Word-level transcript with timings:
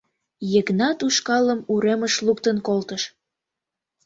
Йыгнат 0.53 0.99
ушкалым 1.07 1.59
уремыш 1.73 2.15
луктын 2.25 2.57
колтыш. 2.67 3.03